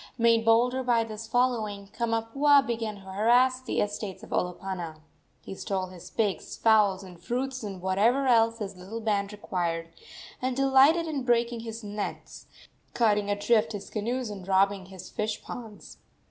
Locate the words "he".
5.43-5.53